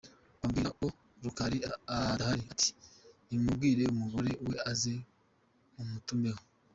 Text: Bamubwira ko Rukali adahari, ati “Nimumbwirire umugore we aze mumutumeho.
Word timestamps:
Bamubwira 0.39 0.69
ko 0.79 0.85
Rukali 1.23 1.57
adahari, 2.11 2.41
ati 2.53 2.69
“Nimumbwirire 3.27 3.87
umugore 3.93 4.31
we 4.47 4.55
aze 4.71 4.93
mumutumeho. 5.73 6.41